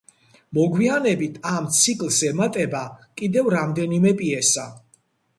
[0.57, 2.81] მოგვიანებით ამ ციკლს ემატება
[3.21, 4.65] კიდევ რამდენიმე პიესა.